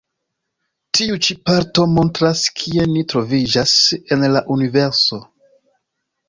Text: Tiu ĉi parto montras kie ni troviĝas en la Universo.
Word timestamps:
Tiu 0.99 1.17
ĉi 1.27 1.35
parto 1.49 1.85
montras 1.97 2.41
kie 2.61 2.87
ni 2.95 3.05
troviĝas 3.13 3.75
en 4.17 4.27
la 4.37 4.43
Universo. 4.57 5.21